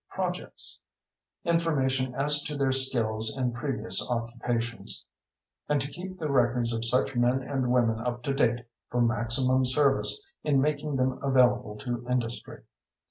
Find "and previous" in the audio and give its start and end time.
3.37-4.01